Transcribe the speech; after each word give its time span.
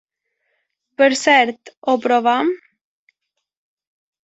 Per 1.01 1.09
cert, 1.19 1.71
ho 1.93 1.97
provem? 2.07 2.51